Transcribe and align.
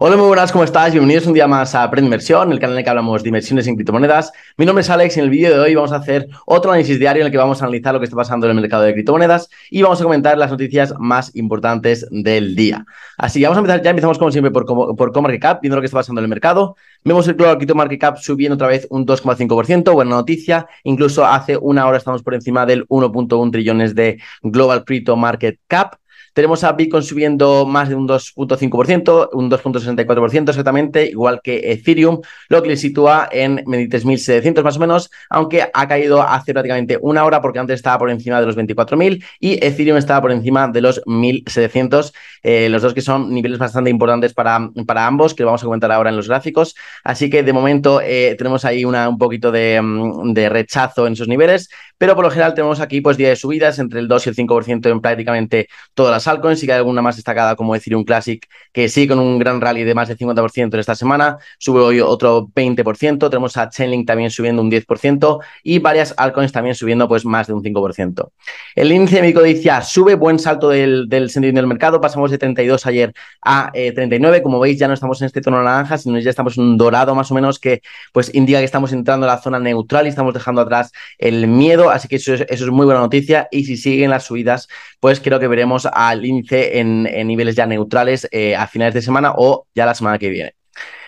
Hola, 0.00 0.16
muy 0.16 0.26
buenas, 0.26 0.50
¿cómo 0.50 0.64
estás? 0.64 0.90
Bienvenidos 0.90 1.24
un 1.28 1.34
día 1.34 1.46
más 1.46 1.72
a 1.76 1.84
Aprende 1.84 2.06
Inversión, 2.06 2.50
el 2.50 2.58
canal 2.58 2.74
en 2.74 2.78
el 2.78 2.84
que 2.84 2.90
hablamos 2.90 3.22
de 3.22 3.28
inversiones 3.28 3.68
en 3.68 3.76
criptomonedas. 3.76 4.32
Mi 4.56 4.66
nombre 4.66 4.82
es 4.82 4.90
Alex 4.90 5.16
y 5.16 5.20
en 5.20 5.24
el 5.24 5.30
vídeo 5.30 5.54
de 5.54 5.60
hoy 5.60 5.74
vamos 5.76 5.92
a 5.92 5.96
hacer 5.96 6.26
otro 6.46 6.72
análisis 6.72 6.98
diario 6.98 7.22
en 7.22 7.26
el 7.26 7.32
que 7.32 7.38
vamos 7.38 7.62
a 7.62 7.66
analizar 7.66 7.94
lo 7.94 8.00
que 8.00 8.06
está 8.06 8.16
pasando 8.16 8.46
en 8.46 8.56
el 8.56 8.60
mercado 8.60 8.82
de 8.82 8.92
criptomonedas 8.92 9.48
y 9.70 9.82
vamos 9.82 10.00
a 10.00 10.04
comentar 10.04 10.36
las 10.36 10.50
noticias 10.50 10.94
más 10.98 11.34
importantes 11.36 12.08
del 12.10 12.56
día. 12.56 12.84
Así 13.16 13.38
que 13.38 13.46
vamos 13.46 13.58
a 13.58 13.60
empezar 13.60 13.82
ya, 13.82 13.90
empezamos 13.90 14.18
como 14.18 14.32
siempre 14.32 14.50
por, 14.50 14.66
por 14.66 15.12
CoMarketCap, 15.12 15.62
viendo 15.62 15.76
lo 15.76 15.80
que 15.80 15.86
está 15.86 15.98
pasando 15.98 16.20
en 16.20 16.24
el 16.24 16.28
mercado. 16.28 16.74
Vemos 17.04 17.28
el 17.28 17.34
Global 17.34 17.58
Crypto 17.58 17.76
Market 17.76 18.00
Cap 18.00 18.18
subiendo 18.18 18.56
otra 18.56 18.66
vez 18.66 18.88
un 18.90 19.06
2,5%, 19.06 19.92
buena 19.92 20.10
noticia. 20.10 20.66
Incluso 20.82 21.24
hace 21.24 21.56
una 21.56 21.86
hora 21.86 21.98
estamos 21.98 22.24
por 22.24 22.34
encima 22.34 22.66
del 22.66 22.84
1.1 22.88 23.52
trillones 23.52 23.94
de 23.94 24.20
Global 24.42 24.84
Crypto 24.84 25.16
Market 25.16 25.60
Cap. 25.68 25.94
Tenemos 26.34 26.64
a 26.64 26.72
Bitcoin 26.72 27.02
subiendo 27.02 27.64
más 27.64 27.88
de 27.88 27.94
un 27.94 28.08
2.5%, 28.08 29.30
un 29.32 29.50
2.64% 29.50 30.48
exactamente, 30.48 31.06
igual 31.06 31.40
que 31.42 31.72
Ethereum, 31.72 32.20
lo 32.48 32.62
que 32.62 32.70
le 32.70 32.76
sitúa 32.76 33.28
en 33.30 33.58
23.700 33.58 34.62
más 34.64 34.76
o 34.76 34.80
menos, 34.80 35.10
aunque 35.30 35.70
ha 35.72 35.88
caído 35.88 36.20
hace 36.22 36.52
prácticamente 36.52 36.98
una 37.00 37.24
hora 37.24 37.40
porque 37.40 37.60
antes 37.60 37.76
estaba 37.76 37.98
por 37.98 38.10
encima 38.10 38.40
de 38.40 38.46
los 38.46 38.56
24.000 38.56 39.24
y 39.38 39.64
Ethereum 39.64 39.96
estaba 39.96 40.20
por 40.22 40.32
encima 40.32 40.66
de 40.66 40.80
los 40.80 41.00
1.700, 41.04 42.12
eh, 42.42 42.68
los 42.68 42.82
dos 42.82 42.94
que 42.94 43.00
son 43.00 43.32
niveles 43.32 43.58
bastante 43.58 43.90
importantes 43.90 44.34
para, 44.34 44.70
para 44.86 45.06
ambos, 45.06 45.34
que 45.34 45.44
vamos 45.44 45.62
a 45.62 45.66
comentar 45.66 45.92
ahora 45.92 46.10
en 46.10 46.16
los 46.16 46.28
gráficos. 46.28 46.74
Así 47.04 47.30
que 47.30 47.44
de 47.44 47.52
momento 47.52 48.00
eh, 48.02 48.34
tenemos 48.36 48.64
ahí 48.64 48.84
una, 48.84 49.08
un 49.08 49.18
poquito 49.18 49.52
de, 49.52 49.80
mm, 49.80 50.32
de 50.32 50.48
rechazo 50.48 51.06
en 51.06 51.12
esos 51.12 51.28
niveles, 51.28 51.68
pero 51.96 52.14
por 52.14 52.24
lo 52.24 52.30
general 52.30 52.54
tenemos 52.54 52.80
aquí 52.80 53.00
pues 53.00 53.16
días 53.16 53.30
de 53.30 53.36
subidas 53.36 53.78
entre 53.78 54.00
el 54.00 54.08
2 54.08 54.26
y 54.26 54.28
el 54.30 54.36
5% 54.36 54.90
en 54.90 55.00
prácticamente 55.00 55.68
todas 55.94 56.12
las 56.12 56.23
altcoins, 56.26 56.60
sí 56.60 56.66
que 56.66 56.72
hay 56.72 56.78
alguna 56.78 57.02
más 57.02 57.16
destacada 57.16 57.56
como 57.56 57.74
Ethereum 57.74 58.04
Classic, 58.04 58.46
que 58.72 58.88
sí 58.88 59.06
con 59.06 59.18
un 59.18 59.38
gran 59.38 59.60
rally 59.60 59.84
de 59.84 59.94
más 59.94 60.08
del 60.08 60.18
50% 60.18 60.74
en 60.74 60.80
esta 60.80 60.94
semana, 60.94 61.38
sube 61.58 61.80
hoy 61.80 62.00
otro 62.00 62.48
20%, 62.54 63.30
tenemos 63.30 63.56
a 63.56 63.68
Chainlink 63.68 64.06
también 64.06 64.30
subiendo 64.30 64.62
un 64.62 64.70
10% 64.70 65.38
y 65.62 65.78
varias 65.78 66.14
altcoins 66.16 66.52
también 66.52 66.74
subiendo 66.74 67.08
pues 67.08 67.24
más 67.24 67.46
de 67.46 67.52
un 67.52 67.62
5%. 67.62 68.30
El 68.74 68.92
índice 68.92 69.20
de 69.20 69.34
codicia 69.34 69.82
sube, 69.82 70.14
buen 70.14 70.38
salto 70.38 70.68
del, 70.68 71.08
del 71.08 71.30
sentimiento 71.30 71.60
del 71.60 71.68
mercado, 71.68 72.00
pasamos 72.00 72.30
de 72.30 72.38
32 72.38 72.86
ayer 72.86 73.12
a 73.42 73.70
39, 73.72 74.36
eh, 74.36 74.42
como 74.42 74.60
veis 74.60 74.78
ya 74.78 74.88
no 74.88 74.94
estamos 74.94 75.20
en 75.20 75.26
este 75.26 75.40
tono 75.40 75.62
naranja, 75.62 75.98
sino 75.98 76.18
ya 76.18 76.30
estamos 76.30 76.58
en 76.58 76.64
un 76.64 76.78
dorado 76.78 77.14
más 77.14 77.30
o 77.30 77.34
menos 77.34 77.58
que 77.58 77.82
pues 78.12 78.34
indica 78.34 78.58
que 78.58 78.64
estamos 78.64 78.92
entrando 78.92 79.26
a 79.26 79.34
la 79.34 79.38
zona 79.38 79.58
neutral 79.58 80.06
y 80.06 80.08
estamos 80.08 80.34
dejando 80.34 80.62
atrás 80.62 80.92
el 81.18 81.46
miedo, 81.46 81.90
así 81.90 82.08
que 82.08 82.16
eso 82.16 82.34
es, 82.34 82.64
muy 82.66 82.86
buena 82.86 83.00
noticia 83.00 83.48
y 83.50 83.64
si 83.64 83.76
siguen 83.76 84.10
las 84.10 84.24
subidas, 84.24 84.68
pues 85.00 85.20
creo 85.20 85.38
que 85.38 85.48
veremos 85.48 85.86
al 86.14 86.24
índice 86.24 86.78
en, 86.78 87.04
niveles 87.26 87.56
ya 87.56 87.66
neutrales 87.66 88.28
eh, 88.30 88.56
a 88.56 88.66
finales 88.66 88.94
de 88.94 89.02
semana 89.02 89.34
o 89.36 89.66
ya 89.74 89.86
la 89.86 89.94
semana 89.94 90.18
que 90.18 90.30
viene. 90.30 90.54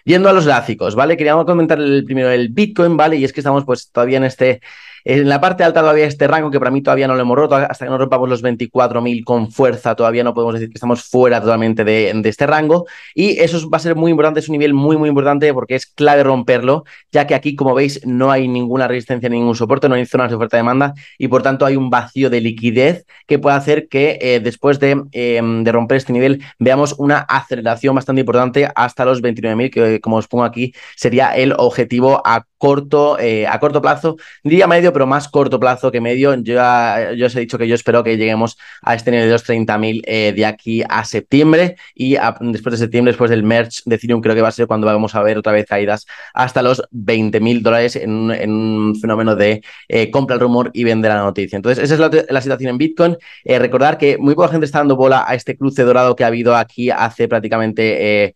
Yendo 0.04 0.28
a 0.28 0.32
los 0.32 0.46
gráficos, 0.46 0.94
¿vale? 0.94 1.16
Queríamos 1.16 1.46
comentar 1.46 1.80
el 1.80 2.04
primero 2.04 2.30
el 2.30 2.50
Bitcoin, 2.50 2.96
¿vale? 2.96 3.16
Y 3.16 3.24
es 3.24 3.32
que 3.32 3.40
estamos 3.40 3.64
pues 3.64 3.90
todavía 3.90 4.18
en 4.18 4.24
este 4.24 4.60
en 5.08 5.28
la 5.28 5.40
parte 5.40 5.62
alta 5.62 5.82
todavía 5.82 6.04
este 6.04 6.26
rango 6.26 6.50
que 6.50 6.58
para 6.58 6.72
mí 6.72 6.82
todavía 6.82 7.06
no 7.06 7.14
lo 7.14 7.20
hemos 7.20 7.36
roto, 7.36 7.54
hasta 7.54 7.84
que 7.84 7.90
no 7.90 7.96
rompamos 7.96 8.28
los 8.28 8.42
24.000 8.42 9.22
con 9.22 9.52
fuerza, 9.52 9.94
todavía 9.94 10.24
no 10.24 10.34
podemos 10.34 10.54
decir 10.54 10.68
que 10.68 10.74
estamos 10.74 11.04
fuera 11.04 11.40
totalmente 11.40 11.84
de, 11.84 12.10
este 12.24 12.44
rango. 12.44 12.86
Y 13.14 13.38
eso 13.38 13.70
va 13.70 13.76
a 13.76 13.80
ser 13.80 13.94
muy 13.94 14.10
importante, 14.10 14.40
es 14.40 14.48
un 14.48 14.54
nivel 14.54 14.74
muy, 14.74 14.96
muy 14.96 15.08
importante 15.08 15.54
porque 15.54 15.76
es 15.76 15.86
clave 15.86 16.24
romperlo, 16.24 16.82
ya 17.12 17.24
que 17.28 17.36
aquí, 17.36 17.54
como 17.54 17.72
veis, 17.72 18.04
no 18.04 18.32
hay 18.32 18.48
ninguna 18.48 18.88
resistencia, 18.88 19.28
ningún 19.28 19.54
soporte, 19.54 19.88
no 19.88 19.94
hay 19.94 20.04
zonas 20.06 20.28
de 20.30 20.34
oferta-demanda 20.34 20.94
y 21.18 21.28
por 21.28 21.40
tanto 21.40 21.64
hay 21.66 21.76
un 21.76 21.88
vacío 21.88 22.28
de 22.28 22.40
liquidez 22.40 23.06
que 23.28 23.38
puede 23.38 23.54
hacer 23.54 23.86
que 23.86 24.18
eh, 24.20 24.40
después 24.40 24.80
de, 24.80 25.04
em, 25.12 25.62
de, 25.62 25.70
romper 25.70 25.98
este 25.98 26.12
nivel 26.12 26.42
veamos 26.58 26.96
una 26.98 27.18
aceleración 27.18 27.94
bastante 27.94 28.22
importante 28.22 28.68
hasta 28.74 29.04
los 29.04 29.22
29.000, 29.22 29.70
que 29.70 30.00
como 30.00 30.16
os 30.16 30.26
pongo 30.26 30.42
aquí 30.42 30.74
sería 30.96 31.36
el 31.36 31.52
objetivo 31.56 32.22
a 32.24 32.44
corto, 32.58 33.18
eh, 33.18 33.46
a 33.46 33.58
corto 33.60 33.82
plazo, 33.82 34.16
diría 34.42 34.66
medio, 34.66 34.92
pero 34.92 35.06
más 35.06 35.28
corto 35.28 35.60
plazo 35.60 35.90
que 35.90 36.00
medio. 36.00 36.34
Yo, 36.36 36.54
yo 37.16 37.26
os 37.26 37.36
he 37.36 37.40
dicho 37.40 37.58
que 37.58 37.68
yo 37.68 37.74
espero 37.74 38.02
que 38.02 38.16
lleguemos 38.16 38.56
a 38.82 38.94
este 38.94 39.10
nivel 39.10 39.26
de 39.26 39.32
los 39.32 39.46
30.000 39.46 40.02
eh, 40.06 40.32
de 40.34 40.46
aquí 40.46 40.82
a 40.88 41.04
septiembre 41.04 41.76
y 41.94 42.16
después 42.40 42.72
de 42.72 42.78
septiembre, 42.78 43.12
después 43.12 43.30
del 43.30 43.42
merge 43.42 43.82
de 43.84 43.96
Ethereum, 43.96 44.20
creo 44.20 44.34
que 44.34 44.42
va 44.42 44.48
a 44.48 44.52
ser 44.52 44.66
cuando 44.66 44.86
vamos 44.86 45.14
a 45.14 45.22
ver 45.22 45.38
otra 45.38 45.52
vez 45.52 45.66
caídas 45.66 46.06
hasta 46.34 46.62
los 46.62 46.82
20.000 46.92 47.62
dólares 47.62 47.96
en, 47.96 48.10
un 48.50 48.96
fenómeno 49.00 49.36
de 49.36 49.62
eh, 49.88 50.10
compra 50.10 50.34
el 50.34 50.40
rumor 50.40 50.70
y 50.72 50.84
vende 50.84 51.08
la 51.08 51.18
noticia. 51.18 51.56
Entonces, 51.56 51.84
esa 51.84 51.94
es 52.06 52.30
la, 52.30 52.40
situación 52.40 52.70
en 52.70 52.78
Bitcoin. 52.78 53.16
recordar 53.44 53.98
que 53.98 54.18
muy 54.18 54.34
poca 54.34 54.48
gente 54.48 54.66
está 54.66 54.78
dando 54.78 54.96
bola 54.96 55.24
a 55.26 55.34
este 55.34 55.56
cruce 55.56 55.82
dorado 55.82 56.14
que 56.16 56.24
ha 56.24 56.28
habido 56.28 56.56
aquí 56.56 56.90
hace 56.90 57.28
prácticamente 57.28 58.34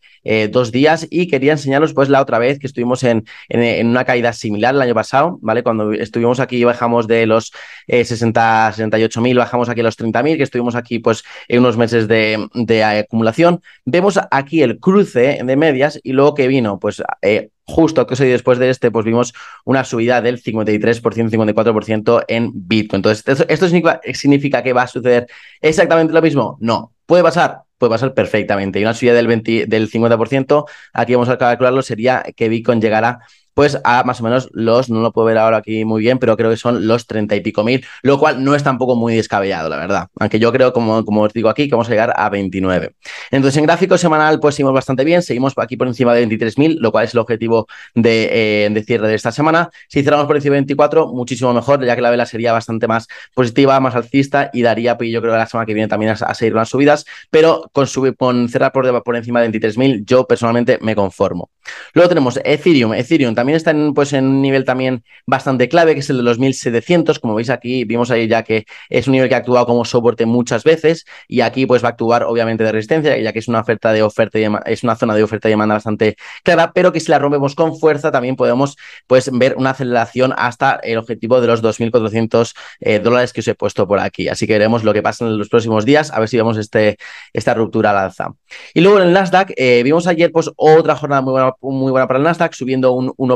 dos 0.51 0.71
días 0.71 1.07
y 1.09 1.27
quería 1.27 1.53
enseñaros 1.53 1.93
pues 1.93 2.09
la 2.09 2.21
otra 2.21 2.39
vez 2.39 2.59
que 2.59 2.67
estuvimos 2.67 3.03
en, 3.03 3.25
en, 3.49 3.61
en 3.61 3.87
una 3.87 4.05
caída 4.11 4.33
similar 4.33 4.75
el 4.75 4.81
año 4.81 4.93
pasado, 4.93 5.39
¿vale? 5.41 5.63
Cuando 5.63 5.93
estuvimos 5.93 6.41
aquí 6.41 6.61
bajamos 6.65 7.07
de 7.07 7.25
los 7.25 7.53
60, 7.87 8.73
68 8.73 9.21
mil, 9.21 9.37
bajamos 9.37 9.69
aquí 9.69 9.79
a 9.79 9.83
los 9.83 9.95
30 9.95 10.21
mil, 10.21 10.35
que 10.35 10.43
estuvimos 10.43 10.75
aquí 10.75 10.99
pues 10.99 11.23
en 11.47 11.59
unos 11.59 11.77
meses 11.77 12.09
de, 12.09 12.83
acumulación. 12.83 13.61
Vemos 13.85 14.19
aquí 14.29 14.63
el 14.63 14.79
cruce 14.79 15.39
de 15.41 15.55
medias 15.55 15.97
y 16.03 16.11
luego 16.11 16.35
que 16.35 16.47
vino, 16.49 16.77
pues 16.77 17.01
eh, 17.21 17.51
justo 17.63 18.05
que 18.05 18.15
después 18.25 18.59
de 18.59 18.69
este, 18.69 18.91
pues 18.91 19.05
vimos 19.05 19.33
una 19.63 19.85
subida 19.85 20.21
del 20.21 20.43
53%, 20.43 21.29
54% 21.29 22.25
en 22.27 22.51
Bitcoin. 22.53 22.97
Entonces, 22.97 23.23
¿esto, 23.47 23.67
significa, 24.13 24.61
que 24.61 24.73
va 24.73 24.83
a 24.83 24.87
suceder 24.87 25.27
exactamente 25.61 26.13
lo 26.13 26.21
mismo? 26.21 26.57
No. 26.59 26.91
¿Puede 27.05 27.23
pasar? 27.23 27.61
puede 27.77 27.89
pasar 27.89 28.13
perfectamente. 28.13 28.79
Y 28.79 28.83
una 28.83 28.93
subida 28.93 29.15
del, 29.15 29.25
20, 29.25 29.65
del 29.65 29.89
50%, 29.89 30.65
aquí 30.93 31.15
vamos 31.15 31.29
a 31.29 31.37
calcularlo, 31.39 31.81
sería 31.81 32.23
que 32.35 32.47
Bitcoin 32.47 32.79
llegará 32.79 33.21
pues 33.53 33.79
a 33.83 34.03
más 34.03 34.21
o 34.21 34.23
menos 34.23 34.49
los, 34.53 34.89
no 34.89 35.01
lo 35.01 35.11
puedo 35.11 35.25
ver 35.25 35.37
ahora 35.37 35.57
aquí 35.57 35.85
muy 35.85 36.01
bien, 36.01 36.17
pero 36.19 36.37
creo 36.37 36.49
que 36.49 36.57
son 36.57 36.87
los 36.87 37.07
30 37.07 37.35
y 37.35 37.41
pico 37.41 37.63
mil, 37.63 37.85
lo 38.01 38.19
cual 38.19 38.43
no 38.43 38.55
es 38.55 38.63
tampoco 38.63 38.95
muy 38.95 39.15
descabellado, 39.15 39.69
la 39.69 39.77
verdad. 39.77 40.07
Aunque 40.19 40.39
yo 40.39 40.51
creo, 40.51 40.73
como, 40.73 41.03
como 41.05 41.21
os 41.21 41.33
digo 41.33 41.49
aquí, 41.49 41.67
que 41.67 41.71
vamos 41.71 41.87
a 41.87 41.91
llegar 41.91 42.13
a 42.15 42.29
29. 42.29 42.95
Entonces, 43.31 43.57
en 43.57 43.65
gráfico 43.65 43.97
semanal, 43.97 44.39
pues 44.39 44.55
seguimos 44.55 44.73
bastante 44.73 45.03
bien, 45.03 45.21
seguimos 45.21 45.53
aquí 45.57 45.77
por 45.77 45.87
encima 45.87 46.13
de 46.13 46.27
23.000, 46.27 46.77
lo 46.79 46.91
cual 46.91 47.05
es 47.05 47.13
el 47.13 47.19
objetivo 47.19 47.67
de, 47.95 48.65
eh, 48.65 48.83
cierre 48.85 49.07
de 49.07 49.15
esta 49.15 49.31
semana. 49.31 49.69
Si 49.87 50.03
cerramos 50.03 50.25
por 50.25 50.35
encima 50.35 50.55
de 50.55 50.61
24, 50.61 51.07
muchísimo 51.07 51.53
mejor, 51.53 51.85
ya 51.85 51.95
que 51.95 52.01
la 52.01 52.09
vela 52.09 52.25
sería 52.25 52.51
bastante 52.53 52.87
más 52.87 53.07
positiva, 53.33 53.79
más 53.79 53.95
alcista 53.95 54.49
y 54.53 54.61
daría, 54.61 54.97
pues 54.97 55.11
yo 55.11 55.21
creo 55.21 55.33
que 55.33 55.39
la 55.39 55.47
semana 55.47 55.65
que 55.65 55.73
viene 55.73 55.87
también 55.87 56.11
a, 56.11 56.33
seguir 56.33 56.53
las 56.53 56.69
subidas, 56.69 57.05
pero 57.29 57.69
con, 57.73 57.87
con 58.17 58.49
cerrar 58.49 58.71
por, 58.71 59.03
por 59.03 59.15
encima 59.15 59.41
de 59.41 59.49
23.000, 59.51 60.03
yo 60.05 60.25
personalmente 60.25 60.79
me 60.81 60.95
conformo. 60.95 61.49
Luego 61.93 62.09
tenemos 62.09 62.39
Ethereum. 62.43 62.93
Ethereum 62.93 63.35
también 63.41 63.57
está 63.57 63.71
en, 63.71 63.95
pues, 63.95 64.13
en 64.13 64.27
un 64.27 64.39
nivel 64.39 64.65
también 64.65 65.03
bastante 65.25 65.67
clave, 65.67 65.95
que 65.95 66.01
es 66.01 66.09
el 66.11 66.17
de 66.17 66.23
los 66.23 66.37
1700. 66.37 67.17
Como 67.17 67.33
veis 67.33 67.49
aquí, 67.49 67.85
vimos 67.85 68.11
ahí 68.11 68.27
ya 68.27 68.43
que 68.43 68.65
es 68.87 69.07
un 69.07 69.13
nivel 69.13 69.29
que 69.29 69.33
ha 69.33 69.39
actuado 69.39 69.65
como 69.65 69.83
soporte 69.83 70.27
muchas 70.27 70.63
veces 70.63 71.05
y 71.27 71.41
aquí 71.41 71.65
pues 71.65 71.83
va 71.83 71.87
a 71.87 71.91
actuar 71.91 72.23
obviamente 72.23 72.63
de 72.63 72.71
resistencia, 72.71 73.17
ya 73.17 73.33
que 73.33 73.39
es 73.39 73.47
una 73.47 73.61
oferta 73.61 73.93
de 73.93 74.03
oferta 74.03 74.37
y 74.37 74.45
es 74.67 74.83
una 74.83 74.95
zona 74.95 75.15
de 75.15 75.23
oferta 75.23 75.47
y 75.49 75.51
demanda 75.53 75.73
bastante 75.73 76.17
clara, 76.43 76.71
pero 76.71 76.91
que 76.91 76.99
si 76.99 77.09
la 77.09 77.17
rompemos 77.17 77.55
con 77.55 77.75
fuerza 77.79 78.11
también 78.11 78.35
podemos 78.35 78.77
pues 79.07 79.31
ver 79.33 79.55
una 79.57 79.71
aceleración 79.71 80.35
hasta 80.37 80.79
el 80.83 80.99
objetivo 80.99 81.41
de 81.41 81.47
los 81.47 81.63
2.400 81.63 82.53
eh, 82.81 82.99
dólares 82.99 83.33
que 83.33 83.39
os 83.39 83.47
he 83.47 83.55
puesto 83.55 83.87
por 83.87 83.99
aquí. 83.99 84.27
Así 84.27 84.45
que 84.45 84.53
veremos 84.53 84.83
lo 84.83 84.93
que 84.93 85.01
pasa 85.01 85.25
en 85.25 85.39
los 85.39 85.49
próximos 85.49 85.83
días, 85.83 86.11
a 86.11 86.19
ver 86.19 86.29
si 86.29 86.37
vemos 86.37 86.57
este, 86.57 86.97
esta 87.33 87.55
ruptura 87.55 87.89
al 87.89 87.97
alza. 87.97 88.33
Y 88.75 88.81
luego 88.81 88.99
en 88.99 89.07
el 89.07 89.13
Nasdaq, 89.13 89.53
eh, 89.57 89.81
vimos 89.83 90.05
ayer 90.05 90.31
pues 90.31 90.51
otra 90.55 90.95
jornada 90.95 91.21
muy 91.23 91.31
buena 91.31 91.53
muy 91.61 91.91
buena 91.91 92.07
para 92.07 92.19
el 92.19 92.23
Nasdaq, 92.23 92.53
subiendo 92.53 92.91
un 92.91 93.09
1%, 93.09 93.30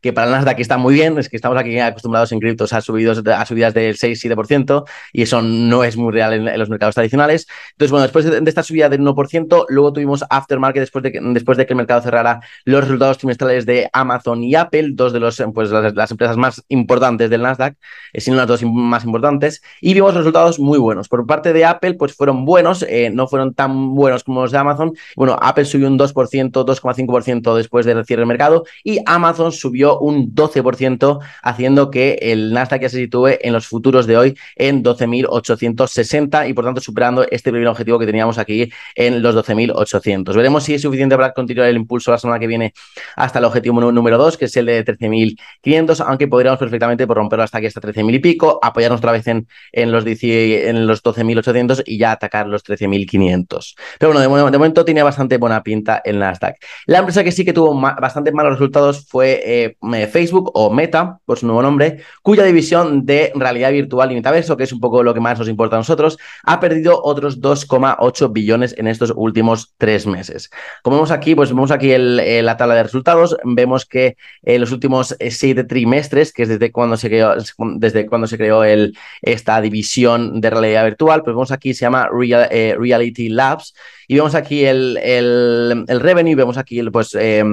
que 0.00 0.12
para 0.12 0.26
el 0.26 0.32
Nasdaq 0.32 0.58
está 0.60 0.78
muy 0.78 0.94
bien, 0.94 1.18
es 1.18 1.28
que 1.28 1.36
estamos 1.36 1.58
aquí 1.58 1.78
acostumbrados 1.78 2.32
en 2.32 2.40
criptos 2.40 2.72
a, 2.72 2.80
subidos, 2.80 3.22
a 3.26 3.46
subidas 3.46 3.74
del 3.74 3.96
6-7%, 3.96 4.84
y 5.12 5.22
eso 5.22 5.42
no 5.42 5.84
es 5.84 5.96
muy 5.96 6.12
real 6.12 6.32
en, 6.32 6.58
los 6.58 6.68
mercados 6.68 6.94
tradicionales. 6.94 7.46
Entonces, 7.72 7.90
bueno, 7.90 8.02
después 8.02 8.24
de, 8.24 8.42
esta 8.48 8.62
subida 8.62 8.88
del 8.88 9.00
1%, 9.00 9.66
luego 9.68 9.92
tuvimos 9.92 10.24
aftermarket 10.28 10.80
después 10.80 11.02
de, 11.02 11.12
que, 11.12 11.20
después 11.20 11.58
de 11.58 11.66
que 11.66 11.72
el 11.72 11.76
mercado 11.76 12.00
cerrara 12.02 12.40
los 12.64 12.82
resultados 12.82 13.18
trimestrales 13.18 13.66
de 13.66 13.88
Amazon 13.92 14.42
y 14.42 14.54
Apple, 14.54 14.90
dos 14.92 15.12
de 15.12 15.20
los, 15.20 15.42
pues, 15.54 15.70
las, 15.70 16.10
empresas 16.10 16.36
más 16.36 16.64
importantes 16.68 17.30
del 17.30 17.42
Nasdaq, 17.42 17.76
eh, 18.12 18.20
sino 18.20 18.36
las 18.36 18.46
dos 18.46 18.62
más 18.64 19.04
importantes, 19.04 19.62
y 19.80 19.94
vimos 19.94 20.14
resultados 20.14 20.58
muy 20.58 20.78
buenos. 20.78 21.08
Por 21.08 21.26
parte 21.26 21.52
de 21.52 21.64
Apple, 21.64 21.94
pues 21.94 22.14
fueron 22.14 22.44
buenos, 22.44 22.84
eh, 22.88 23.10
no 23.12 23.28
fueron 23.28 23.54
tan 23.54 23.94
buenos 23.94 24.24
como 24.24 24.42
los 24.42 24.52
de 24.52 24.58
Amazon. 24.58 24.92
Bueno, 25.16 25.36
Apple 25.40 25.64
subió 25.64 25.88
un 25.88 25.98
2%, 25.98 26.64
2,5% 26.64 27.08
5% 27.08 27.56
después 27.56 27.86
del 27.86 28.04
cierre 28.04 28.20
del 28.20 28.28
mercado 28.28 28.64
y 28.84 28.97
Amazon 29.06 29.52
subió 29.52 29.98
un 29.98 30.34
12%, 30.34 31.20
haciendo 31.42 31.90
que 31.90 32.18
el 32.20 32.52
Nasdaq 32.52 32.82
ya 32.82 32.88
se 32.88 32.98
sitúe 32.98 33.38
en 33.40 33.52
los 33.52 33.66
futuros 33.66 34.06
de 34.06 34.16
hoy 34.16 34.38
en 34.56 34.82
12.860 34.82 36.48
y 36.48 36.52
por 36.52 36.64
tanto 36.64 36.80
superando 36.80 37.26
este 37.30 37.50
primer 37.50 37.68
objetivo 37.68 37.98
que 37.98 38.06
teníamos 38.06 38.38
aquí 38.38 38.70
en 38.94 39.22
los 39.22 39.34
12.800. 39.34 40.34
Veremos 40.34 40.64
si 40.64 40.74
es 40.74 40.82
suficiente 40.82 41.16
para 41.16 41.32
continuar 41.32 41.68
el 41.68 41.76
impulso 41.76 42.10
la 42.10 42.18
semana 42.18 42.38
que 42.38 42.46
viene 42.46 42.72
hasta 43.16 43.38
el 43.38 43.44
objetivo 43.44 43.80
número 43.92 44.18
2, 44.18 44.36
que 44.36 44.46
es 44.46 44.56
el 44.56 44.66
de 44.66 44.84
13.500, 44.84 46.04
aunque 46.06 46.28
podríamos 46.28 46.58
perfectamente 46.58 47.06
por 47.06 47.16
romperlo 47.16 47.44
hasta 47.44 47.58
aquí 47.58 47.66
hasta 47.66 47.80
13.000 47.80 48.14
y 48.14 48.18
pico, 48.18 48.58
apoyarnos 48.62 48.98
otra 48.98 49.12
vez 49.12 49.26
en, 49.26 49.46
en 49.72 49.92
los, 49.92 50.04
en 50.06 50.86
los 50.86 51.02
12.800 51.02 51.82
y 51.86 51.98
ya 51.98 52.12
atacar 52.12 52.46
los 52.46 52.64
13.500. 52.64 53.74
Pero 53.98 54.12
bueno, 54.12 54.50
de, 54.50 54.58
momento 54.58 54.84
tiene 54.84 55.02
bastante 55.02 55.36
buena 55.38 55.62
pinta 55.62 56.00
el 56.04 56.18
Nasdaq. 56.18 56.56
La 56.86 56.98
empresa 56.98 57.24
que 57.24 57.32
sí 57.32 57.44
que 57.44 57.52
tuvo 57.52 57.78
bastante 57.80 58.32
malos 58.32 58.52
resultados 58.52 58.87
fue 58.92 59.40
eh, 59.44 60.06
Facebook 60.06 60.50
o 60.54 60.70
Meta, 60.70 61.20
por 61.24 61.38
su 61.38 61.46
nuevo 61.46 61.62
nombre, 61.62 62.02
cuya 62.22 62.44
división 62.44 63.06
de 63.06 63.32
realidad 63.34 63.72
virtual 63.72 64.12
y 64.12 64.14
metaverso, 64.14 64.56
que 64.56 64.64
es 64.64 64.72
un 64.72 64.80
poco 64.80 65.02
lo 65.02 65.14
que 65.14 65.20
más 65.20 65.38
nos 65.38 65.48
importa 65.48 65.76
a 65.76 65.80
nosotros, 65.80 66.18
ha 66.44 66.60
perdido 66.60 67.00
otros 67.02 67.40
2,8 67.40 68.32
billones 68.32 68.74
en 68.78 68.86
estos 68.86 69.12
últimos 69.14 69.74
tres 69.78 70.06
meses. 70.06 70.50
Como 70.82 70.96
vemos 70.96 71.10
aquí, 71.10 71.34
pues 71.34 71.50
vemos 71.50 71.70
aquí 71.70 71.92
el, 71.92 72.44
la 72.44 72.56
tabla 72.56 72.74
de 72.74 72.82
resultados, 72.82 73.36
vemos 73.44 73.86
que 73.86 74.16
en 74.42 74.60
los 74.60 74.72
últimos 74.72 75.16
eh, 75.18 75.30
siete 75.30 75.64
trimestres, 75.64 76.32
que 76.32 76.44
es 76.44 76.48
desde 76.48 76.72
cuando 76.72 76.96
se 76.96 77.08
creó, 77.08 77.34
desde 77.76 78.06
cuando 78.06 78.26
se 78.26 78.38
creó 78.38 78.64
el, 78.64 78.96
esta 79.22 79.60
división 79.60 80.40
de 80.40 80.50
realidad 80.50 80.84
virtual, 80.84 81.22
pues 81.22 81.34
vemos 81.34 81.52
aquí 81.52 81.74
se 81.74 81.82
llama 81.84 82.08
Real, 82.12 82.48
eh, 82.50 82.76
Reality 82.78 83.28
Labs 83.28 83.74
y 84.06 84.14
vemos 84.16 84.34
aquí 84.34 84.64
el, 84.64 84.98
el, 85.02 85.84
el 85.86 86.00
revenue, 86.00 86.34
vemos 86.34 86.56
aquí 86.58 86.78
el, 86.78 86.90
pues... 86.90 87.14
Eh, 87.14 87.44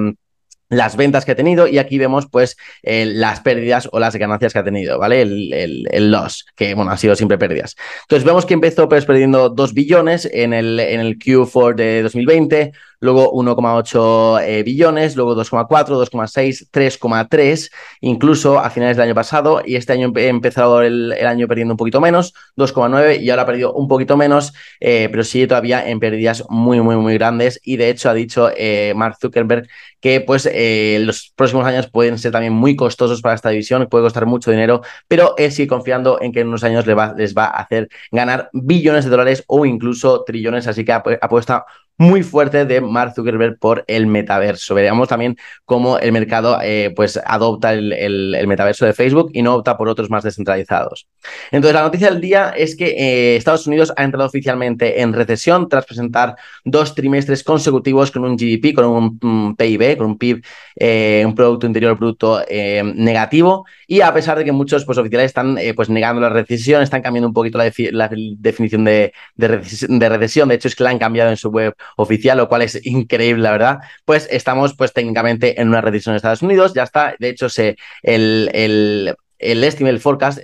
las 0.68 0.96
ventas 0.96 1.24
que 1.24 1.32
ha 1.32 1.36
tenido 1.36 1.66
y 1.66 1.78
aquí 1.78 1.98
vemos 1.98 2.26
pues 2.30 2.56
eh, 2.82 3.06
las 3.06 3.40
pérdidas 3.40 3.88
o 3.92 3.98
las 3.98 4.16
ganancias 4.16 4.52
que 4.52 4.58
ha 4.58 4.64
tenido, 4.64 4.98
¿vale? 4.98 5.22
El, 5.22 5.52
el, 5.52 5.84
el, 5.90 6.10
loss, 6.10 6.44
que 6.56 6.74
bueno, 6.74 6.90
ha 6.90 6.96
sido 6.96 7.14
siempre 7.14 7.38
pérdidas. 7.38 7.76
Entonces 8.02 8.24
vemos 8.24 8.46
que 8.46 8.54
empezó 8.54 8.88
pues 8.88 9.04
perdiendo 9.04 9.48
2 9.48 9.74
billones 9.74 10.28
en 10.32 10.52
el, 10.52 10.80
en 10.80 11.00
el 11.00 11.18
Q4 11.18 11.74
de 11.74 12.02
2020, 12.02 12.72
luego 13.00 13.32
1,8 13.32 14.42
eh, 14.42 14.62
billones, 14.62 15.16
luego 15.16 15.36
2,4, 15.36 15.68
2,6, 15.68 16.70
3,3, 16.70 17.70
incluso 18.00 18.58
a 18.58 18.70
finales 18.70 18.96
del 18.96 19.06
año 19.06 19.14
pasado, 19.14 19.62
y 19.64 19.76
este 19.76 19.92
año 19.92 20.12
he 20.16 20.28
empezado 20.28 20.82
el, 20.82 21.12
año 21.12 21.46
perdiendo 21.46 21.74
un 21.74 21.78
poquito 21.78 22.00
menos, 22.00 22.34
2,9, 22.56 23.20
y 23.20 23.30
ahora 23.30 23.42
ha 23.42 23.46
perdido 23.46 23.72
un 23.74 23.86
poquito 23.86 24.16
menos, 24.16 24.52
eh, 24.80 25.08
pero 25.10 25.24
sigue 25.24 25.46
todavía 25.46 25.86
en 25.88 26.00
pérdidas 26.00 26.44
muy, 26.48 26.80
muy, 26.80 26.96
muy 26.96 27.14
grandes, 27.14 27.60
y 27.62 27.76
de 27.76 27.90
hecho 27.90 28.10
ha 28.10 28.14
dicho 28.14 28.50
Mark 28.94 29.18
Zuckerberg 29.20 29.68
que 30.00 30.20
pues 30.20 30.48
eh, 30.52 30.98
los 31.00 31.32
próximos 31.36 31.66
años 31.66 31.90
pueden 31.90 32.18
ser 32.18 32.32
también 32.32 32.52
muy 32.52 32.76
costosos 32.76 33.22
para 33.22 33.34
esta 33.34 33.50
división, 33.50 33.86
puede 33.88 34.04
costar 34.04 34.26
mucho 34.26 34.50
dinero, 34.50 34.82
pero 35.08 35.34
él 35.38 35.52
sigue 35.52 35.68
confiando 35.68 36.20
en 36.20 36.32
que 36.32 36.40
en 36.40 36.48
unos 36.48 36.64
años 36.64 36.86
va, 36.86 37.14
les 37.16 37.34
va 37.34 37.46
a 37.46 37.62
hacer 37.62 37.88
ganar 38.12 38.50
billones 38.52 39.04
de 39.04 39.10
dólares 39.10 39.44
o 39.46 39.66
incluso 39.66 40.24
trillones, 40.24 40.66
así 40.66 40.84
que 40.84 40.92
apuesta 40.92 41.64
muy 41.98 42.22
fuerte 42.22 42.64
de 42.66 42.80
Mark 42.80 43.14
Zuckerberg 43.14 43.58
por 43.58 43.84
el 43.86 44.06
metaverso. 44.06 44.74
Veamos 44.74 45.08
también 45.08 45.36
cómo 45.64 45.98
el 45.98 46.12
mercado 46.12 46.58
eh, 46.62 46.92
pues 46.94 47.18
adopta 47.24 47.72
el, 47.72 47.92
el, 47.92 48.46
metaverso 48.46 48.84
de 48.84 48.92
Facebook 48.92 49.30
y 49.32 49.42
no 49.42 49.54
opta 49.54 49.76
por 49.76 49.88
otros 49.88 50.10
más 50.10 50.22
descentralizados. 50.22 51.06
Entonces, 51.50 51.74
la 51.74 51.82
noticia 51.82 52.10
del 52.10 52.20
día 52.20 52.50
es 52.56 52.76
que 52.76 52.86
eh, 52.86 53.36
Estados 53.36 53.66
Unidos 53.66 53.92
ha 53.96 54.04
entrado 54.04 54.26
oficialmente 54.26 55.00
en 55.00 55.12
recesión 55.12 55.68
tras 55.68 55.86
presentar 55.86 56.36
dos 56.64 56.94
trimestres 56.94 57.42
consecutivos 57.42 58.10
con 58.10 58.24
un 58.24 58.36
GDP, 58.36 58.74
con 58.74 58.84
un, 58.84 59.56
PIB, 59.56 59.96
con 59.96 60.06
un 60.06 60.18
PIB, 60.18 60.44
eh, 60.76 61.24
un 61.26 61.34
Producto 61.34 61.66
Interior 61.66 61.96
Bruto 61.96 62.42
negativo. 62.48 63.64
Y 63.86 64.00
a 64.00 64.12
pesar 64.12 64.38
de 64.38 64.44
que 64.44 64.52
muchos 64.52 64.84
pues, 64.84 64.98
oficiales 64.98 65.26
están 65.26 65.58
pues, 65.74 65.88
negando 65.88 66.20
la 66.20 66.28
recesión, 66.28 66.82
están 66.82 67.02
cambiando 67.02 67.28
un 67.28 67.34
poquito 67.34 67.58
la, 67.58 67.72
la 67.92 68.10
definición 68.38 68.84
de, 68.84 69.12
de, 69.34 70.08
recesión. 70.08 70.48
De 70.48 70.54
hecho, 70.56 70.68
es 70.68 70.76
que 70.76 70.84
la 70.84 70.90
han 70.90 70.98
cambiado 70.98 71.30
en 71.30 71.36
su 71.36 71.50
web 71.50 71.74
oficial, 71.96 72.38
lo 72.38 72.48
cual 72.48 72.62
es 72.62 72.84
increíble, 72.86 73.42
la 73.42 73.52
verdad, 73.52 73.78
pues 74.04 74.28
estamos 74.30 74.74
pues 74.76 74.92
técnicamente 74.92 75.60
en 75.60 75.68
una 75.68 75.80
recesión 75.80 76.12
en 76.12 76.16
Estados 76.16 76.42
Unidos, 76.42 76.74
ya 76.74 76.82
está, 76.84 77.14
de 77.18 77.28
hecho 77.28 77.48
se, 77.48 77.76
el, 78.02 78.50
el 78.52 79.14
el 79.38 79.64
estimate, 79.64 79.94
el 79.94 80.00
forecast, 80.00 80.38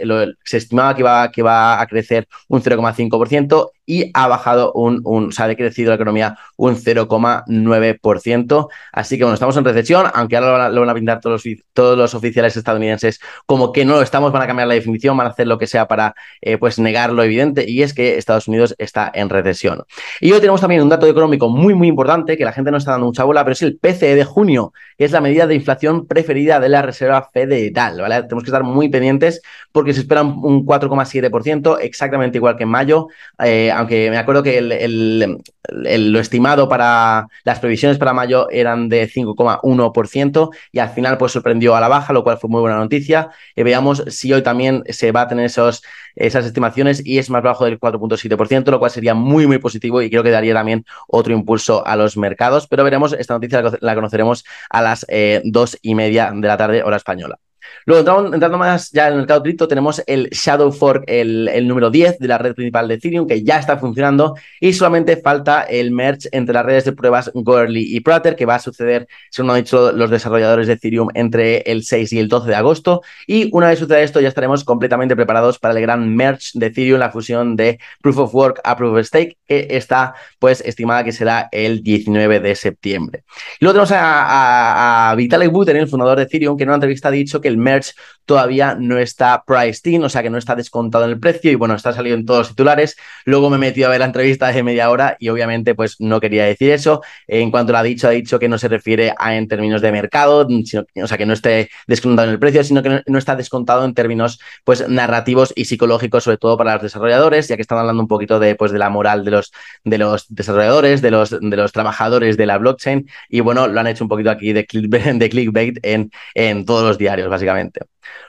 se 0.44 0.56
estimaba 0.56 0.94
que 0.94 1.00
iba, 1.00 1.30
que 1.30 1.42
va 1.42 1.80
a 1.80 1.86
crecer 1.86 2.28
un 2.48 2.60
0,5% 2.62 3.70
y 3.86 4.10
ha 4.14 4.28
bajado 4.28 4.72
un, 4.72 5.00
un, 5.04 5.30
ha 5.36 5.48
decrecido 5.48 5.90
la 5.90 5.96
economía 5.96 6.36
un 6.56 6.76
0,9%. 6.76 8.68
Así 8.92 9.18
que 9.18 9.24
bueno, 9.24 9.34
estamos 9.34 9.56
en 9.56 9.64
recesión, 9.64 10.06
aunque 10.14 10.36
ahora 10.36 10.68
lo 10.68 10.80
van 10.80 10.90
a, 10.90 10.94
pintar 10.94 11.20
todos 11.20 11.44
los, 11.44 11.56
todos 11.72 11.98
los 11.98 12.14
oficiales 12.14 12.56
estadounidenses 12.56 13.20
como 13.46 13.72
que 13.72 13.84
no 13.84 13.94
lo 13.94 14.02
estamos, 14.02 14.32
van 14.32 14.42
a 14.42 14.46
cambiar 14.46 14.68
la 14.68 14.74
definición, 14.74 15.16
van 15.16 15.26
a 15.26 15.30
hacer 15.30 15.46
lo 15.46 15.58
que 15.58 15.66
sea 15.66 15.88
para 15.88 16.14
eh, 16.40 16.58
pues 16.58 16.78
negar 16.78 17.12
lo 17.12 17.22
evidente 17.22 17.68
y 17.68 17.82
es 17.82 17.94
que 17.94 18.16
Estados 18.16 18.48
Unidos 18.48 18.74
está 18.78 19.10
en 19.14 19.28
recesión. 19.28 19.84
Y 20.20 20.32
hoy 20.32 20.40
tenemos 20.40 20.60
también 20.60 20.82
un 20.82 20.88
dato 20.88 21.06
económico 21.06 21.48
muy, 21.48 21.74
muy 21.74 21.88
importante 21.88 22.36
que 22.36 22.44
la 22.44 22.52
gente 22.52 22.70
no 22.70 22.76
está 22.76 22.92
dando 22.92 23.06
mucha 23.06 23.24
bola, 23.24 23.44
pero 23.44 23.52
es 23.52 23.62
el 23.62 23.76
PCE 23.76 24.14
de 24.14 24.24
junio, 24.24 24.72
que 24.96 25.04
es 25.04 25.12
la 25.12 25.20
medida 25.20 25.46
de 25.46 25.54
inflación 25.54 26.06
preferida 26.06 26.60
de 26.60 26.68
la 26.68 26.82
Reserva 26.82 27.28
Federal, 27.32 28.00
¿vale? 28.00 28.22
Tenemos 28.22 28.44
que 28.44 28.50
estar 28.50 28.62
muy 28.62 28.88
pendientes 28.88 29.42
porque 29.72 29.92
se 29.92 30.00
espera 30.00 30.22
un 30.22 30.64
4,7%, 30.64 31.78
exactamente 31.80 32.38
igual 32.38 32.56
que 32.56 32.64
en 32.64 32.68
mayo. 32.68 33.08
Eh, 33.42 33.70
aunque 33.82 34.10
me 34.10 34.16
acuerdo 34.16 34.42
que 34.42 34.58
el, 34.58 35.42
lo 35.68 36.20
estimado 36.20 36.68
para 36.68 37.26
las 37.44 37.58
previsiones 37.58 37.98
para 37.98 38.12
mayo 38.12 38.48
eran 38.50 38.88
de 38.88 39.08
5,1% 39.08 40.50
y 40.70 40.78
al 40.78 40.90
final 40.90 41.18
pues 41.18 41.32
sorprendió 41.32 41.74
a 41.74 41.80
la 41.80 41.88
baja, 41.88 42.12
lo 42.12 42.22
cual 42.22 42.38
fue 42.38 42.48
muy 42.48 42.60
buena 42.60 42.76
noticia. 42.76 43.30
Y 43.56 43.62
veamos 43.64 44.04
si 44.06 44.32
hoy 44.32 44.42
también 44.42 44.84
se 44.88 45.10
va 45.10 45.22
a 45.22 45.28
tener 45.28 45.46
esos, 45.46 45.82
esas 46.14 46.46
estimaciones 46.46 47.04
y 47.04 47.18
es 47.18 47.28
más 47.28 47.42
bajo 47.42 47.64
del 47.64 47.80
4.7%, 47.80 48.70
lo 48.70 48.78
cual 48.78 48.90
sería 48.90 49.14
muy, 49.14 49.46
muy 49.46 49.58
positivo 49.58 50.00
y 50.00 50.10
creo 50.10 50.22
que 50.22 50.30
daría 50.30 50.54
también 50.54 50.84
otro 51.08 51.32
impulso 51.32 51.84
a 51.86 51.96
los 51.96 52.16
mercados. 52.16 52.68
Pero 52.68 52.84
veremos, 52.84 53.12
esta 53.12 53.34
noticia 53.34 53.62
la 53.80 53.94
conoceremos 53.94 54.44
a 54.70 54.82
las 54.82 55.04
eh, 55.08 55.42
dos 55.44 55.76
y 55.82 55.94
media 55.94 56.30
de 56.32 56.46
la 56.48 56.56
tarde, 56.56 56.82
hora 56.84 56.96
española. 56.96 57.38
Luego, 57.86 58.32
entrando, 58.32 58.58
más 58.58 58.90
ya 58.92 59.08
en 59.08 59.14
el 59.14 59.18
mercado 59.20 59.42
cripto, 59.42 59.68
tenemos 59.68 60.02
el 60.06 60.28
Shadow 60.30 60.72
Fork, 60.72 61.04
el, 61.06 61.48
el, 61.48 61.66
número 61.66 61.90
10 61.90 62.18
de 62.18 62.28
la 62.28 62.38
red 62.38 62.54
principal 62.54 62.88
de 62.88 62.94
Ethereum, 62.94 63.26
que 63.26 63.42
ya 63.42 63.58
está 63.58 63.78
funcionando 63.78 64.34
y 64.60 64.72
solamente 64.72 65.16
falta 65.16 65.62
el 65.62 65.90
merge 65.90 66.28
entre 66.32 66.54
las 66.54 66.64
redes 66.64 66.84
de 66.84 66.92
pruebas 66.92 67.30
Gorley 67.34 67.84
y 67.96 68.00
Prater, 68.00 68.36
que 68.36 68.46
va 68.46 68.56
a 68.56 68.58
suceder, 68.58 69.08
según 69.30 69.50
han 69.50 69.56
dicho 69.56 69.92
los 69.92 70.10
desarrolladores 70.10 70.66
de 70.66 70.74
Ethereum, 70.74 71.08
entre 71.14 71.58
el 71.62 71.84
6 71.84 72.12
y 72.12 72.18
el 72.18 72.28
12 72.28 72.48
de 72.48 72.54
agosto. 72.54 73.02
Y 73.26 73.48
una 73.52 73.68
vez 73.68 73.78
suceda 73.78 74.00
esto, 74.00 74.20
ya 74.20 74.28
estaremos 74.28 74.64
completamente 74.64 75.16
preparados 75.16 75.58
para 75.58 75.74
el 75.74 75.80
gran 75.80 76.14
merge 76.14 76.50
de 76.54 76.66
Ethereum, 76.66 76.98
la 76.98 77.10
fusión 77.10 77.56
de 77.56 77.78
Proof 78.00 78.18
of 78.18 78.34
Work 78.34 78.60
a 78.64 78.76
Proof 78.76 78.98
of 78.98 79.06
Stake, 79.06 79.38
que 79.46 79.68
está 79.70 80.14
pues 80.38 80.60
estimada 80.60 81.04
que 81.04 81.12
será 81.12 81.48
el 81.52 81.82
19 81.82 82.40
de 82.40 82.54
septiembre. 82.54 83.24
Y 83.60 83.64
luego 83.64 83.74
tenemos 83.74 83.92
a, 83.92 85.10
a, 85.10 85.14
Vitalik 85.14 85.50
Buterin, 85.50 85.82
el 85.82 85.88
fundador 85.88 86.18
de 86.18 86.24
Ethereum, 86.24 86.56
que 86.56 86.64
en 86.64 86.70
una 86.70 86.76
entrevista 86.76 87.08
ha 87.08 87.12
dicho 87.12 87.40
que 87.40 87.48
el 87.52 87.58
merge 87.58 87.92
todavía 88.24 88.76
no 88.78 88.98
está 88.98 89.42
priced 89.44 89.90
in, 89.90 90.04
o 90.04 90.08
sea 90.08 90.22
que 90.22 90.30
no 90.30 90.38
está 90.38 90.54
descontado 90.54 91.04
en 91.04 91.10
el 91.10 91.20
precio 91.20 91.50
y 91.50 91.54
bueno, 91.54 91.74
está 91.74 91.92
salido 91.92 92.16
en 92.16 92.24
todos 92.24 92.40
los 92.40 92.48
titulares. 92.50 92.96
Luego 93.24 93.50
me 93.50 93.56
he 93.56 93.58
metido 93.58 93.88
a 93.88 93.90
ver 93.90 94.00
la 94.00 94.06
entrevista 94.06 94.48
de 94.48 94.62
media 94.62 94.90
hora 94.90 95.16
y 95.18 95.28
obviamente 95.28 95.74
pues 95.74 95.96
no 95.98 96.20
quería 96.20 96.44
decir 96.44 96.70
eso. 96.70 97.02
En 97.26 97.50
cuanto 97.50 97.72
lo 97.72 97.78
ha 97.78 97.82
dicho, 97.82 98.08
ha 98.08 98.10
dicho 98.10 98.38
que 98.38 98.48
no 98.48 98.58
se 98.58 98.68
refiere 98.68 99.12
a 99.18 99.36
en 99.36 99.48
términos 99.48 99.82
de 99.82 99.92
mercado, 99.92 100.46
sino, 100.64 100.84
o 101.02 101.06
sea 101.06 101.18
que 101.18 101.26
no 101.26 101.32
esté 101.32 101.70
descontado 101.86 102.28
en 102.28 102.34
el 102.34 102.38
precio, 102.38 102.64
sino 102.64 102.82
que 102.82 103.02
no, 103.06 103.18
está 103.18 103.36
descontado 103.36 103.84
en 103.84 103.94
términos 103.94 104.40
pues 104.64 104.88
narrativos 104.88 105.52
y 105.56 105.64
psicológicos, 105.64 106.24
sobre 106.24 106.38
todo 106.38 106.56
para 106.56 106.74
los 106.74 106.82
desarrolladores, 106.82 107.48
ya 107.48 107.56
que 107.56 107.62
están 107.62 107.78
hablando 107.78 108.02
un 108.02 108.08
poquito 108.08 108.38
de, 108.38 108.54
pues, 108.54 108.72
de 108.72 108.78
la 108.78 108.90
moral 108.90 109.24
de 109.24 109.30
los, 109.32 109.52
de 109.84 109.98
los 109.98 110.26
desarrolladores, 110.28 111.02
de 111.02 111.10
los, 111.10 111.30
de 111.30 111.56
los 111.56 111.72
trabajadores 111.72 112.36
de 112.36 112.46
la 112.46 112.58
blockchain 112.58 113.08
y 113.28 113.40
bueno, 113.40 113.68
lo 113.68 113.80
han 113.80 113.86
hecho 113.86 114.04
un 114.04 114.08
poquito 114.08 114.30
aquí 114.30 114.52
de, 114.52 114.66
de 115.14 115.28
clickbait 115.28 115.78
en, 115.82 116.10
en 116.34 116.64
todos 116.64 116.84
los 116.84 116.98
diarios, 116.98 117.28
básicamente 117.28 117.41
básicamente. 117.42 117.80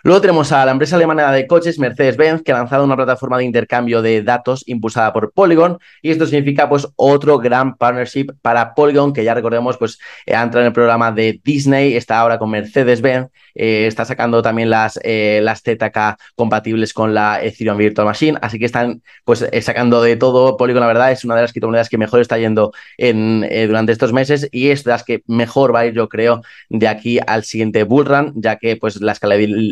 Luego 0.04 0.22
tenemos 0.22 0.52
a 0.52 0.66
la 0.66 0.72
empresa 0.72 0.96
alemana 0.96 1.32
de 1.32 1.48
coches 1.48 1.80
Mercedes-Benz 1.80 2.44
que 2.44 2.52
ha 2.52 2.56
lanzado 2.56 2.84
una 2.84 2.96
plataforma 2.96 3.38
de 3.38 3.46
intercambio 3.46 4.02
de 4.02 4.22
datos 4.22 4.64
impulsada 4.68 5.14
por 5.14 5.32
Polygon 5.32 5.78
y 6.02 6.12
esto 6.12 6.26
significa 6.26 6.68
pues 6.68 6.88
otro 6.96 7.38
gran 7.40 7.76
partnership 7.76 8.28
para 8.42 8.74
Polygon 8.74 9.14
que 9.14 9.24
ya 9.24 9.34
recordemos 9.34 9.78
pues 9.78 10.00
eh, 10.26 10.36
ha 10.36 10.44
entrado 10.44 10.62
en 10.66 10.68
el 10.68 10.74
programa 10.74 11.12
de 11.12 11.40
Disney, 11.44 11.96
está 11.96 12.20
ahora 12.20 12.38
con 12.38 12.50
Mercedes-Benz, 12.50 13.30
eh, 13.56 13.88
está 13.88 14.06
sacando 14.06 14.42
también 14.42 14.70
las, 14.70 15.00
eh, 15.04 15.40
las 15.42 15.62
ZK 15.62 16.18
compatibles 16.36 16.94
con 16.94 17.14
la 17.14 17.42
Ethereum 17.44 17.78
Virtual 17.78 18.06
Machine, 18.06 18.38
así 18.42 18.60
que 18.60 18.66
están 18.66 19.02
pues 19.24 19.48
sacando 19.62 20.02
de 20.02 20.16
todo. 20.16 20.58
Polygon 20.58 20.82
la 20.82 20.88
verdad 20.88 21.12
es 21.12 21.24
una 21.24 21.36
de 21.36 21.44
las 21.44 21.54
criptomonedas 21.54 21.90
que 21.90 21.98
mejor 21.98 22.20
está 22.20 22.38
yendo 22.38 22.74
en, 22.98 23.42
durante 23.68 23.92
estos 23.92 24.12
meses 24.12 24.50
y 24.52 24.70
es 24.70 24.84
de 24.84 24.92
las 24.92 25.04
que 25.04 25.24
mejor 25.28 25.74
va 25.74 25.80
a 25.80 25.86
ir 25.86 25.94
yo 25.94 26.10
creo 26.10 26.42
de 26.70 26.88
aquí 26.88 27.20
al 27.26 27.44
siguiente 27.44 27.84
bullrun 27.84 28.34
ya 28.36 28.58
que 28.58 28.76
pues 28.76 29.02
la, 29.02 29.14
escalabilidad, 29.14 29.63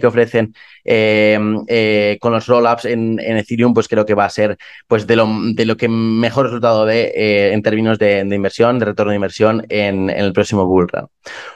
que 0.00 0.06
ofrecen 0.06 0.54
eh, 0.84 2.18
con 2.20 2.32
los 2.32 2.46
rollups 2.46 2.84
en, 2.86 3.18
en, 3.20 3.36
Ethereum, 3.36 3.74
pues 3.74 3.88
creo 3.88 4.04
que 4.04 4.14
va 4.14 4.24
a 4.24 4.30
ser 4.30 4.56
pues 4.86 5.06
de 5.06 5.16
lo, 5.16 5.28
de 5.54 5.64
lo 5.64 5.76
que 5.76 5.88
mejor 5.88 6.46
resultado 6.46 6.84
de 6.86 7.52
en 7.52 7.62
términos 7.62 7.98
de, 7.98 8.20
inversión, 8.20 8.78
de 8.78 8.86
retorno 8.86 9.10
de 9.10 9.16
inversión 9.16 9.64
en, 9.68 10.10
el 10.10 10.32
próximo 10.32 10.66
bull 10.66 10.88
run. 10.88 11.08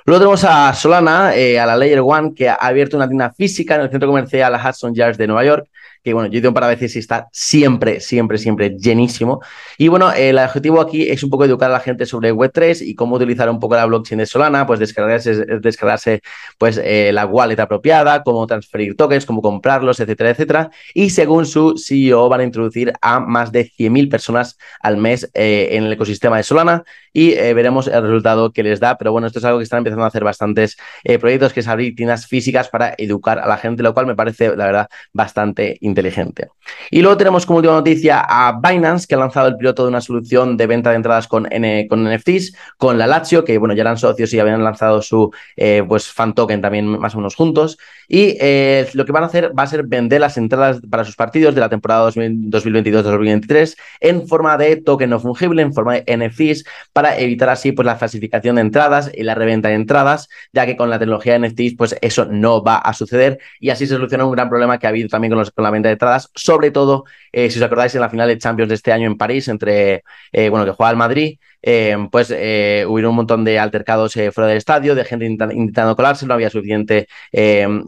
Luego 0.05 0.21
tenemos 0.21 0.45
a 0.45 0.73
Solana, 0.75 1.31
a 1.31 1.67
la 1.67 1.77
Layer 1.77 2.01
One, 2.01 2.35
que 2.35 2.49
ha 2.49 2.55
abierto 2.55 2.97
una 2.97 3.09
tienda 3.09 3.33
física 3.33 3.75
en 3.75 3.83
el 3.83 3.91
centro 3.91 4.09
comercial 4.09 4.55
Hudson 4.55 4.95
Yards 4.95 5.19
de 5.19 5.27
Nueva 5.27 5.45
York 5.45 5.69
que 6.09 6.15
bueno, 6.15 6.31
yo 6.31 6.38
ido 6.38 6.55
para 6.55 6.69
veces 6.69 6.97
está 6.97 7.29
siempre, 7.33 8.00
siempre, 8.00 8.38
siempre 8.38 8.71
llenísimo. 8.79 9.41
Y 9.77 9.88
bueno, 9.88 10.11
el 10.12 10.38
objetivo 10.38 10.81
aquí 10.81 11.09
es 11.09 11.23
un 11.23 11.31
poco 11.31 11.45
educar 11.45 11.71
a 11.71 11.75
la 11.75 11.81
gente 11.81 12.07
sobre 12.07 12.33
Web3 12.33 12.81
y 12.81 12.95
cómo 12.95 13.17
utilizar 13.17 13.50
un 13.50 13.61
poco 13.61 13.77
la 13.77 13.85
blockchain 13.85 14.19
de 14.19 14.27
Solana, 14.27 14.67
pues 14.67 14.81
descargarse, 14.81 15.45
descargarse 15.61 16.23
pues 16.57 16.81
eh, 16.83 17.11
la 17.12 17.27
wallet 17.27 17.61
apropiada, 17.61 18.23
cómo 18.23 18.47
transferir 18.47 18.97
tokens, 18.97 19.27
cómo 19.27 19.43
comprarlos, 19.43 20.00
etcétera, 20.00 20.31
etcétera. 20.31 20.71
Y 20.95 21.11
según 21.11 21.45
su 21.45 21.77
CEO 21.77 22.29
van 22.29 22.41
a 22.41 22.45
introducir 22.45 22.93
a 23.03 23.21
más 23.21 23.53
de 23.53 23.71
100.000 23.71 24.11
personas 24.11 24.57
al 24.81 24.97
mes 24.97 25.31
eh, 25.35 25.69
en 25.73 25.85
el 25.85 25.93
ecosistema 25.93 26.38
de 26.38 26.43
Solana 26.43 26.85
y 27.12 27.33
eh, 27.33 27.53
veremos 27.53 27.87
el 27.87 28.03
resultado 28.03 28.53
que 28.53 28.62
les 28.62 28.81
da. 28.81 28.97
Pero 28.97 29.12
bueno, 29.12 29.27
esto 29.27 29.41
es 29.41 29.45
algo 29.45 29.59
que 29.59 29.65
están 29.65 29.79
empezando 29.79 30.05
a 30.05 30.09
hacer 30.09 30.25
bastantes 30.25 30.77
proyectos, 31.21 31.53
que 31.53 31.61
es 31.61 31.69
abrir 31.69 31.95
tiendas 31.95 32.27
físicas 32.27 32.69
para 32.69 32.95
educar 32.97 33.38
a 33.38 33.47
la 33.47 33.57
gente, 33.59 33.83
lo 33.83 33.93
cual 33.93 34.07
me 34.07 34.15
parece, 34.15 34.57
la 34.57 34.67
verdad, 34.67 34.88
bastante 35.12 35.79
inteligente. 35.99 36.49
Y 36.90 37.02
luego 37.02 37.17
tenemos 37.17 37.45
como 37.45 37.59
última 37.59 37.75
noticia 37.75 38.21
a 38.21 38.61
Binance, 38.61 39.07
que 39.07 39.14
ha 39.14 39.19
lanzado 39.19 39.49
el 39.49 39.57
piloto 39.57 39.83
de 39.83 39.88
una 39.88 40.00
solución 40.00 40.57
de 40.57 40.67
venta 40.67 40.90
de 40.90 40.97
entradas 40.97 41.26
con, 41.26 41.49
con 41.88 42.05
NFTs, 42.05 42.55
con 42.76 42.99
la 42.99 43.07
Lazio, 43.07 43.45
que 43.45 43.59
bueno, 43.59 43.75
ya 43.75 43.83
eran 43.83 43.99
socios 43.99 44.33
y 44.33 44.38
habían 44.38 44.62
lanzado 44.62 45.02
su 45.02 45.33
eh, 45.57 45.83
pues, 45.87 46.09
fan 46.09 46.35
token 46.35 46.61
también 46.61 46.87
más 46.87 47.14
o 47.14 47.19
menos 47.19 47.35
juntos. 47.35 47.78
Y 48.07 48.37
eh, 48.40 48.88
lo 48.95 49.05
que 49.05 49.12
van 49.12 49.25
a 49.25 49.26
hacer 49.26 49.52
va 49.59 49.64
a 49.64 49.67
ser 49.67 49.83
vender 49.87 50.21
las 50.21 50.38
entradas 50.38 50.81
para 50.88 51.05
sus 51.05 51.17
partidos 51.17 51.55
de 51.55 51.61
la 51.61 51.69
temporada 51.69 52.09
2022-2023 52.11 53.76
en 54.00 54.26
forma 54.26 54.57
de 54.57 54.76
token 54.76 55.11
no 55.11 55.21
fungible, 55.21 55.62
en 55.62 55.75
forma 55.75 55.95
de 55.95 56.17
NFTs, 56.17 56.64
para 56.93 57.19
evitar 57.19 57.50
así 57.50 57.73
pues, 57.73 57.85
la 57.85 57.97
falsificación 57.97 58.57
de 58.57 58.62
entradas 58.62 59.11
y 59.14 59.25
la 59.25 59.35
reventa 59.35 59.69
de 59.69 59.75
entradas, 59.75 60.28
ya 60.52 60.64
que 60.64 60.76
con 60.76 60.90
la 60.90 60.99
tecnología 60.99 61.38
de 61.38 61.49
NFTs 61.49 61.75
pues 61.76 61.97
eso 62.00 62.25
no 62.25 62.62
va 62.62 62.76
a 62.76 62.95
suceder 62.95 63.38
y 63.61 63.71
así 63.71 63.87
se 63.87 63.95
soluciona 63.95 64.25
un 64.25 64.33
gran 64.33 64.49
problema 64.49 64.78
que 64.78 64.87
ha 64.87 64.90
habido 64.90 65.09
también 65.09 65.33
con, 65.33 65.38
los, 65.38 65.52
la 65.57 65.71
de 65.83 65.91
entradas, 65.91 66.31
sobre 66.35 66.71
todo, 66.71 67.05
eh, 67.33 67.51
si 67.51 67.59
os 67.59 67.65
acordáis, 67.65 67.95
en 67.95 68.01
la 68.01 68.11
final 68.11 68.29
de 68.29 68.39
Champions 68.39 68.69
de 68.69 68.75
este 68.75 68.93
año 68.93 69.07
en 69.07 69.17
París, 69.17 69.49
entre, 69.49 70.05
eh, 70.33 70.49
bueno, 70.49 70.65
que 70.65 70.73
juega 70.73 70.91
el 70.91 70.97
Madrid 70.97 71.39
eh, 71.62 71.97
pues 72.11 72.33
eh, 72.35 72.85
hubo 72.87 73.09
un 73.09 73.17
montón 73.17 73.45
de 73.45 73.59
altercados 73.59 74.17
eh, 74.17 74.31
fuera 74.33 74.49
del 74.49 74.59
estadio, 74.59 74.95
de 74.95 75.05
gente 75.05 75.27
intentando 75.27 75.97
colarse, 75.97 76.27
no 76.27 76.35
había 76.35 76.50
suficiente 76.50 77.09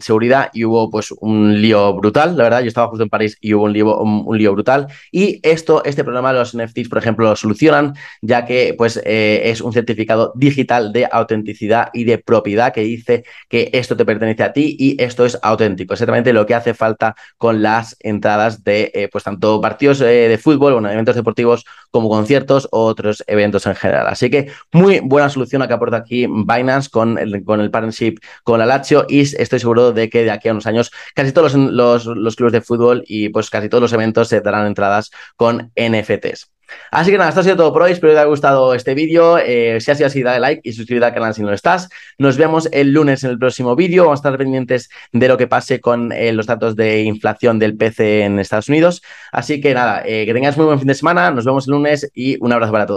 seguridad 0.00 0.50
y 0.52 0.64
hubo 0.64 0.90
pues 0.90 1.12
un 1.20 1.60
lío 1.60 1.94
brutal, 1.94 2.36
la 2.36 2.44
verdad, 2.44 2.60
yo 2.60 2.68
estaba 2.68 2.88
justo 2.88 3.02
en 3.02 3.08
París 3.08 3.36
y 3.40 3.54
hubo 3.54 3.64
un 3.64 3.72
lío, 3.72 3.98
un, 3.98 4.38
lío 4.38 4.52
brutal. 4.52 4.86
Y 5.10 5.40
esto, 5.42 5.84
este 5.84 6.04
problema 6.04 6.32
de 6.32 6.38
los 6.38 6.56
NFTs, 6.56 6.88
por 6.88 6.98
ejemplo, 6.98 7.28
lo 7.28 7.36
solucionan 7.36 7.94
ya 8.22 8.44
que 8.44 8.74
pues 8.76 9.00
es 9.04 9.60
un 9.60 9.72
certificado 9.72 10.32
digital 10.36 10.92
de 10.92 11.08
autenticidad 11.10 11.90
y 11.92 12.04
de 12.04 12.18
propiedad 12.18 12.72
que 12.72 12.82
dice 12.82 13.24
que 13.48 13.70
esto 13.72 13.96
te 13.96 14.04
pertenece 14.04 14.42
a 14.42 14.52
ti 14.52 14.76
y 14.78 15.02
esto 15.02 15.24
es 15.24 15.38
auténtico, 15.42 15.94
exactamente 15.94 16.32
lo 16.32 16.46
que 16.46 16.54
hace 16.54 16.74
falta 16.74 17.14
con 17.36 17.62
las 17.62 17.96
entradas 18.00 18.64
de 18.64 19.08
pues 19.12 19.24
tanto 19.24 19.60
partidos 19.60 19.98
de 19.98 20.38
fútbol, 20.42 20.74
bueno, 20.74 20.90
eventos 20.90 21.16
deportivos 21.16 21.64
como 21.90 22.08
conciertos 22.08 22.68
o 22.72 22.84
otros 22.84 23.24
eventos 23.26 23.66
en 23.66 23.74
general. 23.74 24.06
Así 24.06 24.30
que 24.30 24.50
muy 24.72 25.00
buena 25.00 25.28
solución 25.28 25.62
a 25.62 25.68
que 25.68 25.74
aporta 25.74 25.96
aquí 25.98 26.26
Binance 26.26 26.90
con 26.90 27.18
el, 27.18 27.44
con 27.44 27.60
el 27.60 27.70
partnership 27.70 28.16
con 28.44 28.58
la 28.58 28.66
Lazio 28.66 29.06
y 29.08 29.20
estoy 29.20 29.58
seguro 29.58 29.92
de 29.92 30.08
que 30.10 30.24
de 30.24 30.30
aquí 30.30 30.48
a 30.48 30.52
unos 30.52 30.66
años 30.66 30.90
casi 31.14 31.32
todos 31.32 31.54
los, 31.54 32.06
los 32.06 32.36
clubes 32.36 32.52
de 32.52 32.60
fútbol 32.60 33.02
y 33.06 33.28
pues 33.30 33.50
casi 33.50 33.68
todos 33.68 33.82
los 33.82 33.92
eventos 33.92 34.28
se 34.28 34.40
darán 34.40 34.66
entradas 34.66 35.10
con 35.36 35.72
NFTs. 35.76 36.50
Así 36.90 37.10
que 37.10 37.18
nada, 37.18 37.30
esto 37.30 37.40
ha 37.40 37.44
sido 37.44 37.56
todo 37.56 37.72
por 37.72 37.82
hoy. 37.82 37.92
Espero 37.92 38.10
que 38.10 38.14
te 38.14 38.20
haya 38.20 38.28
gustado 38.28 38.74
este 38.74 38.94
vídeo. 38.94 39.38
Eh, 39.38 39.80
si 39.80 39.90
ha 39.90 39.94
sido 39.94 40.06
así, 40.06 40.22
dale 40.22 40.40
like 40.40 40.62
y 40.64 40.72
suscríbete 40.72 41.06
al 41.06 41.14
canal 41.14 41.34
si 41.34 41.42
no 41.42 41.48
lo 41.48 41.54
estás. 41.54 41.88
Nos 42.18 42.36
vemos 42.36 42.68
el 42.72 42.92
lunes 42.92 43.24
en 43.24 43.30
el 43.30 43.38
próximo 43.38 43.76
vídeo. 43.76 44.04
Vamos 44.04 44.18
a 44.18 44.20
estar 44.20 44.38
pendientes 44.38 44.90
de 45.12 45.28
lo 45.28 45.36
que 45.36 45.46
pase 45.46 45.80
con 45.80 46.12
eh, 46.12 46.32
los 46.32 46.46
datos 46.46 46.76
de 46.76 47.02
inflación 47.02 47.58
del 47.58 47.76
PC 47.76 48.22
en 48.22 48.38
Estados 48.38 48.68
Unidos. 48.68 49.02
Así 49.32 49.60
que 49.60 49.74
nada, 49.74 50.02
eh, 50.04 50.26
que 50.26 50.32
tengas 50.32 50.56
muy 50.56 50.66
buen 50.66 50.78
fin 50.78 50.88
de 50.88 50.94
semana. 50.94 51.30
Nos 51.30 51.44
vemos 51.44 51.66
el 51.66 51.72
lunes 51.72 52.10
y 52.14 52.36
un 52.42 52.52
abrazo 52.52 52.72
para 52.72 52.86
todos. 52.86 52.88